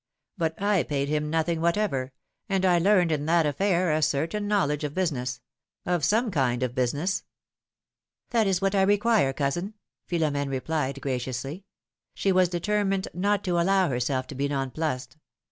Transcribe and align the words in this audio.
But 0.35 0.59
I 0.59 0.81
paid 0.81 1.09
him 1.09 1.29
nothing 1.29 1.61
whatever, 1.61 2.11
and 2.49 2.65
I 2.65 2.79
learned 2.79 3.11
in 3.11 3.27
that 3.27 3.45
affair 3.45 3.91
a 3.91 4.01
certain 4.01 4.47
knowledge 4.47 4.83
of 4.83 4.95
busi 4.95 5.11
ness— 5.11 5.41
of 5.93 6.03
some 6.03 6.31
kind 6.31 6.63
of 6.63 6.73
business." 6.73 7.23
^^That 8.31 8.47
is 8.47 8.61
what 8.61 8.73
I 8.73 8.81
require, 8.81 9.31
cousin," 9.31 9.75
Philom^ne 10.09 10.49
replied, 10.49 10.99
graciously; 11.01 11.65
she 12.15 12.31
was 12.31 12.49
determined 12.49 13.09
not 13.13 13.43
to 13.43 13.59
allow 13.59 13.89
herself 13.89 14.25
to 14.29 14.33
be 14.33 14.47
nonplussed. 14.47 15.17